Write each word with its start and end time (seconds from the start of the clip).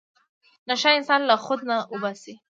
نشه 0.69 0.89
انسان 0.97 1.21
له 1.29 1.35
خود 1.45 1.59
نه 1.69 1.77
اوباسي. 1.91 2.33